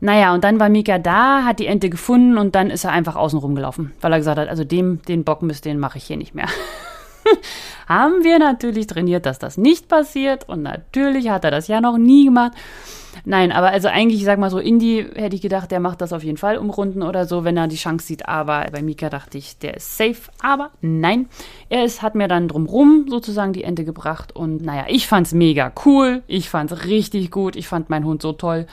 [0.00, 3.16] Naja, und dann war Mika da, hat die Ente gefunden und dann ist er einfach
[3.16, 6.18] außen rumgelaufen, weil er gesagt hat, also dem, den Bock müsst, den mache ich hier
[6.18, 6.48] nicht mehr.
[7.88, 10.48] haben wir natürlich trainiert, dass das nicht passiert.
[10.48, 12.52] Und natürlich hat er das ja noch nie gemacht.
[13.24, 16.12] Nein, aber also eigentlich, ich sag mal so, Indy hätte ich gedacht, der macht das
[16.12, 18.28] auf jeden Fall umrunden oder so, wenn er die Chance sieht.
[18.28, 20.30] Aber bei Mika dachte ich, der ist safe.
[20.42, 21.28] Aber nein,
[21.68, 24.34] er ist, hat mir dann drumrum sozusagen die Ente gebracht.
[24.34, 26.22] Und naja, ich fand's mega cool.
[26.26, 27.56] Ich fand's richtig gut.
[27.56, 28.66] Ich fand meinen Hund so toll.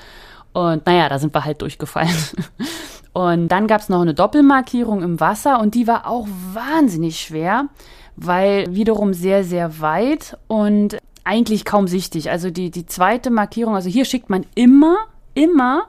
[0.53, 2.09] Und naja, da sind wir halt durchgefallen.
[3.13, 7.67] Und dann gab's noch eine Doppelmarkierung im Wasser und die war auch wahnsinnig schwer
[8.15, 12.30] weil wiederum sehr, sehr weit und eigentlich kaum sichtig.
[12.30, 14.97] Also die, die zweite Markierung, also hier schickt man immer,
[15.34, 15.86] immer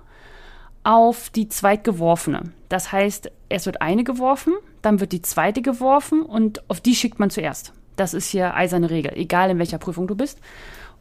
[0.85, 2.53] auf die zweitgeworfene.
[2.69, 7.19] Das heißt, es wird eine geworfen, dann wird die zweite geworfen und auf die schickt
[7.19, 7.73] man zuerst.
[7.97, 10.39] Das ist hier eiserne Regel, egal in welcher Prüfung du bist.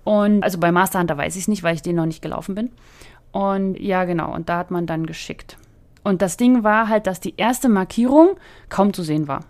[0.04, 2.56] Und also bei Master Hunter weiß ich es nicht, weil ich den noch nicht gelaufen
[2.56, 2.72] bin.
[3.32, 5.58] Und ja, genau, und da hat man dann geschickt.
[6.04, 8.32] Und das Ding war halt, dass die erste Markierung
[8.70, 9.46] kaum zu sehen war.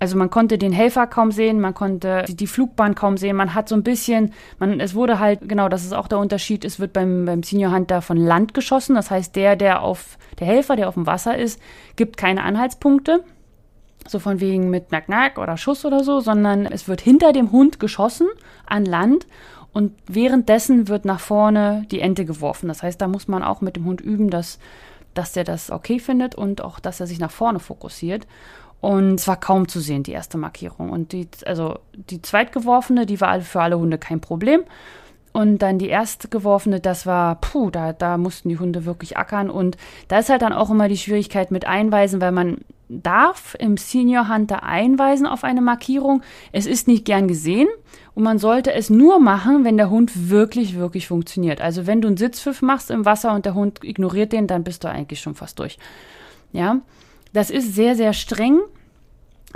[0.00, 3.36] Also man konnte den Helfer kaum sehen, man konnte die, Flugbahn kaum sehen.
[3.36, 6.64] Man hat so ein bisschen, man, es wurde halt, genau, das ist auch der Unterschied,
[6.64, 8.94] es wird beim, beim Senior Hunter von Land geschossen.
[8.94, 11.60] Das heißt, der, der auf, der Helfer, der auf dem Wasser ist,
[11.96, 13.22] gibt keine Anhaltspunkte.
[14.08, 17.52] So von wegen mit Nack Nack oder Schuss oder so, sondern es wird hinter dem
[17.52, 18.26] Hund geschossen
[18.64, 19.26] an Land
[19.72, 22.68] und währenddessen wird nach vorne die Ente geworfen.
[22.68, 24.58] Das heißt, da muss man auch mit dem Hund üben, dass,
[25.12, 28.26] dass der das okay findet und auch, dass er sich nach vorne fokussiert.
[28.80, 30.90] Und es war kaum zu sehen, die erste Markierung.
[30.90, 34.62] Und die, also die zweitgeworfene, die war für alle Hunde kein Problem.
[35.32, 39.48] Und dann die erste geworfene, das war, puh, da, da mussten die Hunde wirklich ackern.
[39.48, 39.76] Und
[40.08, 42.58] da ist halt dann auch immer die Schwierigkeit mit Einweisen, weil man
[42.90, 46.22] darf im Senior Hunter einweisen auf eine Markierung.
[46.50, 47.68] Es ist nicht gern gesehen
[48.14, 51.60] und man sollte es nur machen, wenn der Hund wirklich, wirklich funktioniert.
[51.60, 54.82] Also wenn du einen Sitzpfiff machst im Wasser und der Hund ignoriert den, dann bist
[54.82, 55.78] du eigentlich schon fast durch.
[56.52, 56.80] Ja,
[57.32, 58.60] das ist sehr, sehr streng,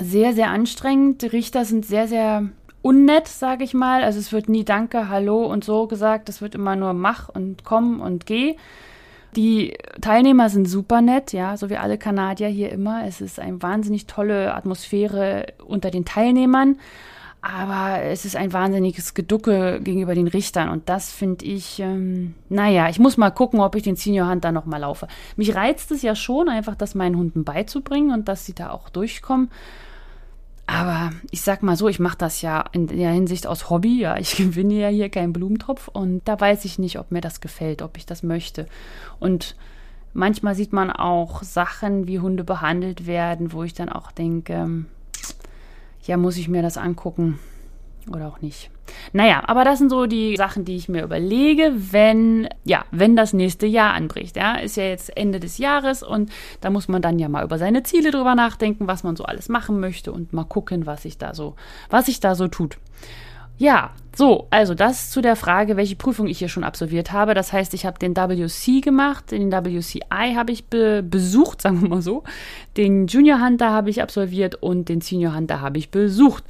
[0.01, 1.23] sehr, sehr anstrengend.
[1.23, 2.49] Die Richter sind sehr, sehr
[2.83, 4.05] unnett, sage ich mal.
[4.05, 6.29] Also es wird nie Danke, Hallo und so gesagt.
[6.29, 8.57] Es wird immer nur Mach und Komm und Geh.
[9.37, 13.05] Die Teilnehmer sind super nett, ja, so wie alle Kanadier hier immer.
[13.05, 16.77] Es ist eine wahnsinnig tolle Atmosphäre unter den Teilnehmern.
[17.47, 20.71] Aber es ist ein wahnsinniges Geducke gegenüber den Richtern.
[20.71, 24.51] Und das finde ich, ähm, naja, ich muss mal gucken, ob ich den Senior Hunter
[24.51, 25.09] noch mal laufe.
[25.37, 28.89] Mich reizt es ja schon, einfach das meinen Hunden beizubringen und dass sie da auch
[28.89, 29.51] durchkommen.
[30.65, 34.01] Aber ich sag mal so, ich mache das ja in der Hinsicht aus Hobby.
[34.01, 37.43] Ja, ich gewinne ja hier keinen Blumentopf und da weiß ich nicht, ob mir das
[37.43, 38.65] gefällt, ob ich das möchte.
[39.21, 39.55] Und
[40.15, 44.87] manchmal sieht man auch Sachen, wie Hunde behandelt werden, wo ich dann auch denke, ähm,
[46.05, 47.39] ja, muss ich mir das angucken
[48.11, 48.71] oder auch nicht.
[49.13, 53.33] Naja, aber das sind so die Sachen, die ich mir überlege, wenn, ja, wenn das
[53.33, 54.37] nächste Jahr anbricht.
[54.37, 57.59] Ja, ist ja jetzt Ende des Jahres und da muss man dann ja mal über
[57.59, 61.17] seine Ziele drüber nachdenken, was man so alles machen möchte und mal gucken, was sich
[61.17, 61.55] da so,
[61.89, 62.79] was sich da so tut.
[63.57, 67.35] Ja, so, also das zu der Frage, welche Prüfung ich hier schon absolviert habe.
[67.35, 71.89] Das heißt, ich habe den WC gemacht, den WCI habe ich be besucht, sagen wir
[71.89, 72.25] mal so.
[72.77, 76.45] Den Junior Hunter habe ich absolviert und den Senior Hunter habe ich besucht.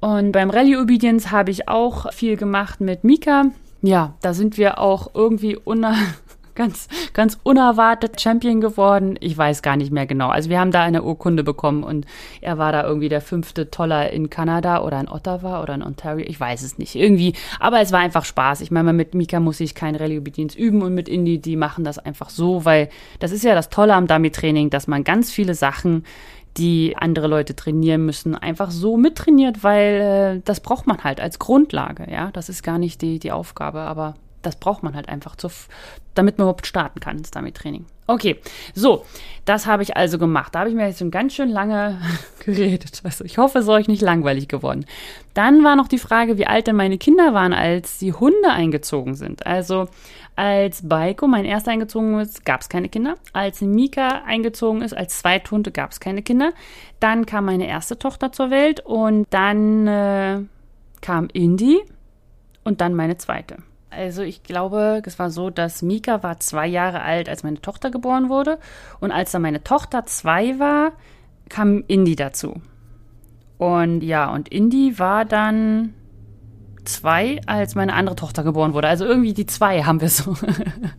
[0.00, 3.46] Und beim Rallye Obedience habe ich auch viel gemacht mit Mika.
[3.80, 5.94] Ja, da sind wir auch irgendwie unter
[6.54, 9.16] ganz, ganz unerwartet Champion geworden.
[9.20, 10.28] Ich weiß gar nicht mehr genau.
[10.28, 12.06] Also wir haben da eine Urkunde bekommen und
[12.40, 16.26] er war da irgendwie der fünfte Toller in Kanada oder in Ottawa oder in Ontario.
[16.26, 16.94] Ich weiß es nicht.
[16.94, 17.34] Irgendwie.
[17.60, 18.60] Aber es war einfach Spaß.
[18.60, 21.98] Ich meine, mit Mika muss ich kein Rallye-Obedienst üben und mit Indie, die machen das
[21.98, 22.88] einfach so, weil
[23.18, 26.04] das ist ja das Tolle am Dummy-Training, dass man ganz viele Sachen
[26.56, 31.38] die andere Leute trainieren müssen, einfach so mittrainiert, weil äh, das braucht man halt als
[31.38, 32.30] Grundlage, ja.
[32.32, 34.14] Das ist gar nicht die, die Aufgabe, aber
[34.46, 35.48] das braucht man halt einfach, zu,
[36.14, 37.86] damit man überhaupt starten kann, das Dummy-Training.
[38.06, 38.38] Okay,
[38.74, 39.06] so,
[39.46, 40.54] das habe ich also gemacht.
[40.54, 41.98] Da habe ich mir jetzt schon ganz schön lange
[42.44, 43.00] geredet.
[43.02, 44.84] Also ich hoffe, es ist euch nicht langweilig geworden.
[45.32, 49.14] Dann war noch die Frage, wie alt denn meine Kinder waren, als die Hunde eingezogen
[49.14, 49.46] sind.
[49.46, 49.88] Also
[50.36, 53.14] als Baiko, mein erster eingezogen ist, gab es keine Kinder.
[53.32, 56.52] Als Mika eingezogen ist, als Zweithunde gab es keine Kinder.
[57.00, 60.40] Dann kam meine erste Tochter zur Welt und dann äh,
[61.00, 61.80] kam Indy
[62.64, 63.58] und dann meine zweite.
[63.96, 67.90] Also ich glaube, es war so, dass Mika war zwei Jahre alt, als meine Tochter
[67.90, 68.58] geboren wurde.
[69.00, 70.92] Und als dann meine Tochter zwei war,
[71.48, 72.60] kam Indy dazu.
[73.58, 75.94] Und ja, und Indy war dann
[76.84, 78.88] zwei, als meine andere Tochter geboren wurde.
[78.88, 80.36] Also irgendwie die zwei haben wir so.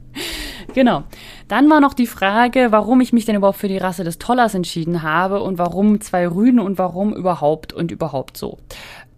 [0.74, 1.04] genau.
[1.48, 4.56] Dann war noch die Frage, warum ich mich denn überhaupt für die Rasse des Tollers
[4.56, 8.58] entschieden habe und warum zwei Rüden und warum überhaupt und überhaupt so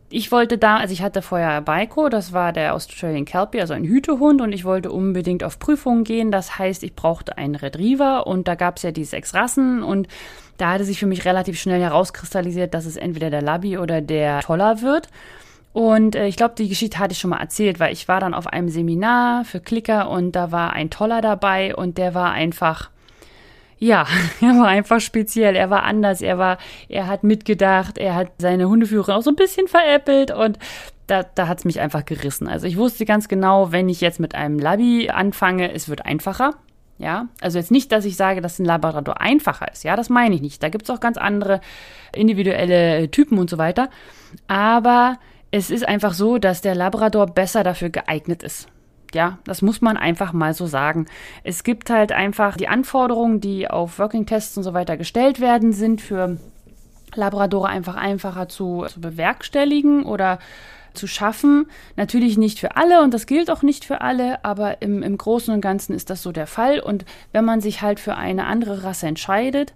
[0.09, 3.83] ich wollte da, also ich hatte vorher Baiko, das war der Australian Kelpie, also ein
[3.83, 6.31] Hütehund, und ich wollte unbedingt auf Prüfungen gehen.
[6.31, 10.07] Das heißt, ich brauchte einen Retriever und da gab es ja die sechs Rassen und
[10.57, 14.39] da hatte sich für mich relativ schnell herauskristallisiert, dass es entweder der Labby oder der
[14.41, 15.09] Toller wird.
[15.73, 18.33] Und äh, ich glaube, die Geschichte hatte ich schon mal erzählt, weil ich war dann
[18.33, 22.89] auf einem Seminar für Klicker und da war ein Toller dabei und der war einfach
[23.79, 24.05] ja,
[24.41, 26.57] er war einfach speziell, er war anders, er war,
[26.89, 30.57] er hat mitgedacht, er hat seine Hundeführerin auch so ein bisschen veräppelt und
[31.07, 32.47] da, da hat es mich einfach gerissen.
[32.47, 36.55] Also ich wusste ganz genau, wenn ich jetzt mit einem Labby anfange, es wird einfacher.
[36.99, 39.83] Ja, also jetzt nicht, dass ich sage, dass ein Labrador einfacher ist.
[39.83, 40.63] Ja, das meine ich nicht.
[40.63, 41.61] Da gibt es auch ganz andere
[42.13, 43.89] individuelle Typen und so weiter.
[44.47, 45.19] Aber
[45.51, 48.67] es ist einfach so, dass der Labrador besser dafür geeignet ist.
[49.13, 51.05] Ja, das muss man einfach mal so sagen.
[51.43, 55.71] Es gibt halt einfach die Anforderungen, die auf Working Tests und so weiter gestellt werden,
[55.71, 56.37] sind für
[57.15, 60.39] Labradore einfach einfacher zu, zu bewerkstelligen oder
[60.93, 61.67] zu schaffen.
[61.95, 65.53] Natürlich nicht für alle und das gilt auch nicht für alle, aber im, im Großen
[65.53, 66.79] und Ganzen ist das so der Fall.
[66.79, 69.73] Und wenn man sich halt für eine andere Rasse entscheidet,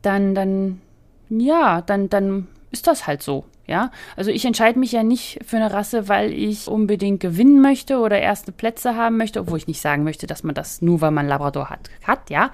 [0.00, 0.80] dann, dann,
[1.28, 3.44] ja, dann, dann ist das halt so.
[3.66, 7.98] Ja, also ich entscheide mich ja nicht für eine Rasse, weil ich unbedingt gewinnen möchte
[7.98, 11.12] oder erste Plätze haben möchte, obwohl ich nicht sagen möchte, dass man das nur, weil
[11.12, 12.50] man Labrador hat, hat, ja.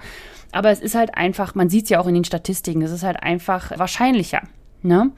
[0.51, 3.03] Aber es ist halt einfach, man sieht es ja auch in den Statistiken, es ist
[3.03, 4.41] halt einfach wahrscheinlicher,
[4.83, 5.11] ne?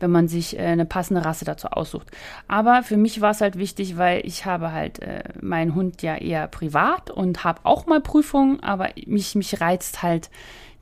[0.00, 2.10] wenn man sich äh, eine passende Rasse dazu aussucht.
[2.48, 6.16] Aber für mich war es halt wichtig, weil ich habe halt äh, meinen Hund ja
[6.16, 10.30] eher privat und habe auch mal Prüfungen, aber mich, mich reizt halt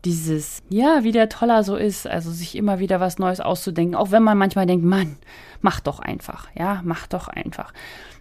[0.05, 4.11] dieses, ja, wie der Toller so ist, also sich immer wieder was Neues auszudenken, auch
[4.11, 5.17] wenn man manchmal denkt, Mann,
[5.61, 7.73] mach doch einfach, ja, mach doch einfach.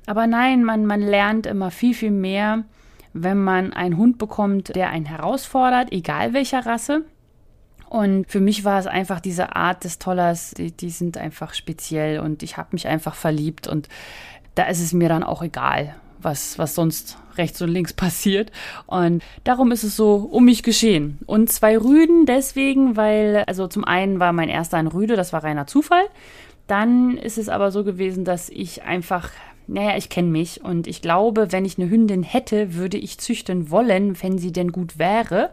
[0.05, 2.63] Aber nein, man, man lernt immer viel, viel mehr,
[3.13, 7.05] wenn man einen Hund bekommt, der einen herausfordert, egal welcher Rasse.
[7.89, 12.19] Und für mich war es einfach diese Art des Tollers, die, die sind einfach speziell
[12.19, 13.87] und ich habe mich einfach verliebt und
[14.55, 18.51] da ist es mir dann auch egal, was, was sonst rechts und links passiert.
[18.85, 21.19] Und darum ist es so um mich geschehen.
[21.25, 25.43] Und zwei Rüden deswegen, weil, also zum einen war mein erster ein Rüde, das war
[25.43, 26.03] reiner Zufall.
[26.67, 29.31] Dann ist es aber so gewesen, dass ich einfach,
[29.67, 33.69] naja, ich kenne mich und ich glaube, wenn ich eine Hündin hätte, würde ich züchten
[33.69, 35.51] wollen, wenn sie denn gut wäre.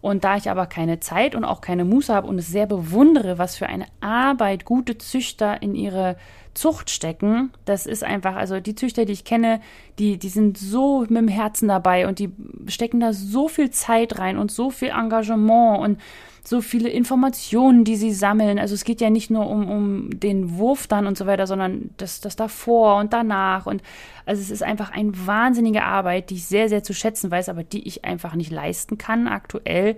[0.00, 3.38] Und da ich aber keine Zeit und auch keine Muße habe und es sehr bewundere,
[3.38, 6.16] was für eine Arbeit gute Züchter in ihre
[6.54, 9.60] Zucht stecken, das ist einfach, also die Züchter, die ich kenne,
[9.98, 12.30] die, die sind so mit dem Herzen dabei und die
[12.68, 15.98] stecken da so viel Zeit rein und so viel Engagement und
[16.46, 18.58] so viele Informationen, die sie sammeln.
[18.58, 21.90] Also es geht ja nicht nur um, um den Wurf dann und so weiter, sondern
[21.96, 23.64] das, das davor und danach.
[23.64, 23.82] Und
[24.26, 27.64] also es ist einfach eine wahnsinnige Arbeit, die ich sehr, sehr zu schätzen weiß, aber
[27.64, 29.96] die ich einfach nicht leisten kann aktuell.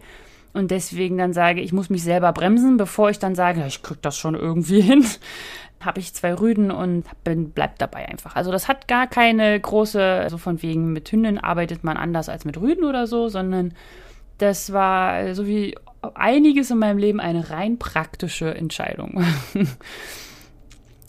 [0.56, 3.82] Und deswegen dann sage, ich muss mich selber bremsen, bevor ich dann sage, ja, ich
[3.82, 5.04] krieg das schon irgendwie hin
[5.80, 8.34] habe ich zwei Rüden und bin, bleib dabei einfach.
[8.34, 12.28] Also das hat gar keine große, so also von wegen mit Hünden arbeitet man anders
[12.28, 13.74] als mit Rüden oder so, sondern
[14.38, 15.76] das war so wie
[16.14, 19.24] einiges in meinem Leben eine rein praktische Entscheidung.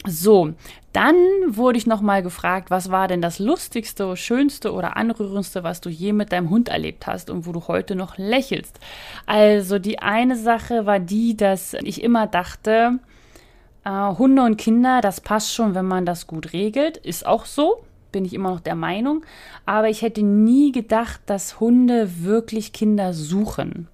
[0.06, 0.54] so,
[0.98, 5.90] dann wurde ich nochmal gefragt, was war denn das lustigste, schönste oder anrührendste, was du
[5.90, 8.80] je mit deinem Hund erlebt hast und wo du heute noch lächelst.
[9.28, 12.98] Also die eine Sache war die, dass ich immer dachte,
[13.86, 16.98] äh, Hunde und Kinder, das passt schon, wenn man das gut regelt.
[16.98, 19.24] Ist auch so, bin ich immer noch der Meinung.
[19.68, 23.88] Aber ich hätte nie gedacht, dass Hunde wirklich Kinder suchen.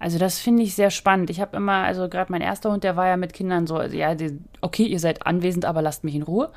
[0.00, 1.28] Also das finde ich sehr spannend.
[1.28, 3.96] Ich habe immer, also gerade mein erster Hund, der war ja mit Kindern so, also
[3.96, 6.50] ja, die, okay, ihr seid anwesend, aber lasst mich in Ruhe.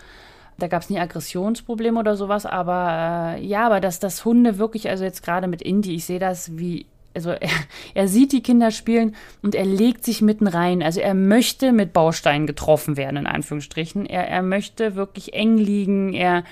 [0.57, 4.89] Da gab es nie Aggressionsprobleme oder sowas, aber äh, ja, aber dass das Hunde wirklich,
[4.89, 7.49] also jetzt gerade mit Indie, ich sehe das, wie also er,
[7.93, 10.81] er sieht die Kinder spielen und er legt sich mitten rein.
[10.81, 14.05] Also er möchte mit Bausteinen getroffen werden, in Anführungsstrichen.
[14.05, 16.13] Er, er möchte wirklich eng liegen.
[16.13, 16.45] Er,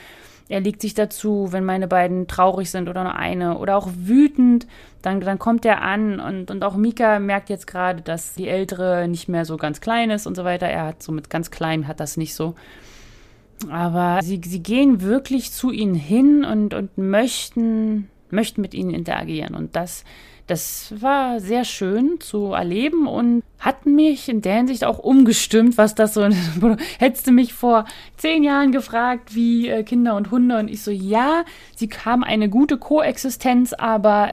[0.51, 4.67] er legt sich dazu, wenn meine beiden traurig sind oder nur eine oder auch wütend,
[5.01, 9.07] dann, dann kommt er an und, und auch Mika merkt jetzt gerade, dass die Ältere
[9.07, 10.67] nicht mehr so ganz klein ist und so weiter.
[10.67, 12.55] Er hat so mit ganz klein hat das nicht so.
[13.69, 19.55] Aber sie, sie gehen wirklich zu ihnen hin und, und möchten, möchten mit ihnen interagieren.
[19.55, 20.03] Und das,
[20.51, 25.95] das war sehr schön zu erleben und hat mich in der Hinsicht auch umgestimmt, was
[25.95, 26.27] das so.
[26.99, 27.85] Hättest du mich vor
[28.17, 32.49] zehn Jahren gefragt, wie äh, Kinder und Hunde, und ich so, ja, sie haben eine
[32.49, 34.31] gute Koexistenz, aber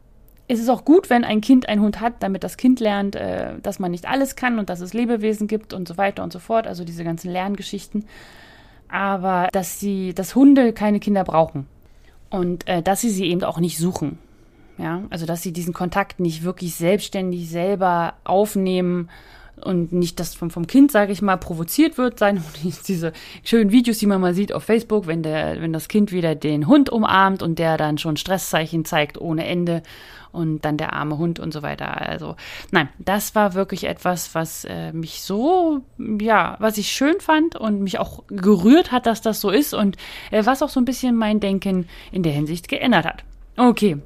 [0.49, 3.59] es ist auch gut, wenn ein Kind einen Hund hat, damit das Kind lernt, äh,
[3.63, 6.39] dass man nicht alles kann und dass es Lebewesen gibt und so weiter und so
[6.39, 6.67] fort.
[6.67, 8.05] Also diese ganzen Lerngeschichten
[8.89, 11.67] aber dass sie, dass Hunde keine Kinder brauchen
[12.31, 14.19] und äh, dass sie sie eben auch nicht suchen.
[14.79, 19.09] Ja, also dass sie diesen Kontakt nicht wirklich selbstständig selber aufnehmen
[19.65, 22.43] und nicht, dass vom, vom Kind, sage ich mal, provoziert wird sein.
[22.89, 23.13] Diese
[23.45, 26.67] schönen Videos, die man mal sieht auf Facebook, wenn der, wenn das Kind wieder den
[26.67, 29.83] Hund umarmt und der dann schon Stresszeichen zeigt ohne Ende
[30.31, 32.01] und dann der arme Hund und so weiter.
[32.01, 32.37] Also
[32.71, 35.81] nein, das war wirklich etwas, was äh, mich so,
[36.21, 39.97] ja, was ich schön fand und mich auch gerührt hat, dass das so ist und
[40.31, 43.25] äh, was auch so ein bisschen mein Denken in der Hinsicht geändert hat.
[43.57, 43.97] Okay.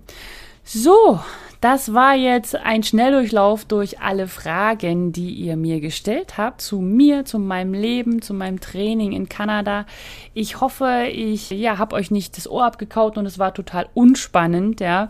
[0.65, 1.19] So,
[1.61, 7.25] das war jetzt ein Schnelldurchlauf durch alle Fragen, die ihr mir gestellt habt zu mir,
[7.25, 9.87] zu meinem Leben, zu meinem Training in Kanada.
[10.35, 14.81] Ich hoffe, ich ja, habe euch nicht das Ohr abgekaut und es war total unspannend,
[14.81, 15.09] ja.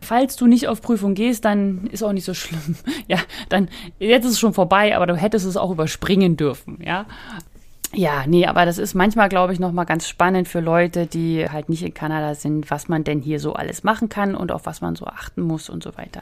[0.00, 2.76] Falls du nicht auf Prüfung gehst, dann ist auch nicht so schlimm.
[3.08, 7.06] Ja, dann jetzt ist es schon vorbei, aber du hättest es auch überspringen dürfen, ja.
[7.94, 11.70] Ja, nee, aber das ist manchmal, glaube ich, nochmal ganz spannend für Leute, die halt
[11.70, 14.82] nicht in Kanada sind, was man denn hier so alles machen kann und auf was
[14.82, 16.20] man so achten muss und so weiter.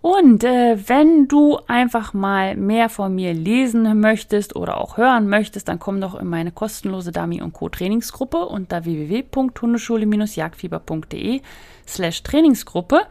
[0.00, 5.68] Und äh, wenn du einfach mal mehr von mir lesen möchtest oder auch hören möchtest,
[5.68, 7.68] dann komm doch in meine kostenlose Dummy und Co.
[7.68, 11.42] Trainingsgruppe unter www.hundeschule-jagdfieber.de
[11.86, 13.02] slash Trainingsgruppe.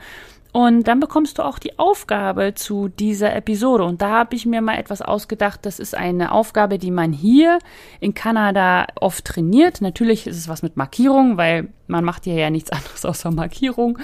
[0.54, 3.84] Und dann bekommst du auch die Aufgabe zu dieser Episode.
[3.84, 5.66] Und da habe ich mir mal etwas ausgedacht.
[5.66, 7.58] Das ist eine Aufgabe, die man hier
[8.00, 9.82] in Kanada oft trainiert.
[9.82, 13.98] Natürlich ist es was mit Markierung, weil man macht hier ja nichts anderes außer Markierung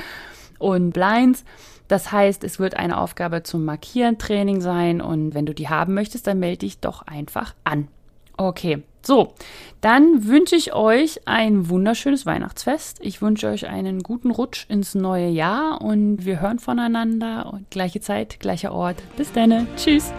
[0.58, 1.46] und Blinds.
[1.88, 5.02] Das heißt, es wird eine Aufgabe zum Markieren-Training sein.
[5.02, 7.90] Und wenn du die haben möchtest, dann melde dich doch einfach an.
[8.38, 9.34] Okay, so,
[9.82, 13.00] dann wünsche ich euch ein wunderschönes Weihnachtsfest.
[13.02, 17.62] Ich wünsche euch einen guten Rutsch ins neue Jahr und wir hören voneinander.
[17.70, 18.98] Gleiche Zeit, gleicher Ort.
[19.16, 19.68] Bis dann.
[19.78, 20.12] Tschüss.